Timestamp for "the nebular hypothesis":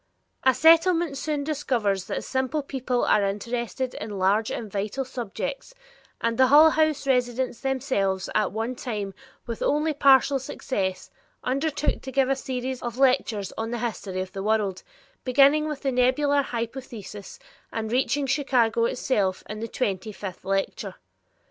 15.83-17.37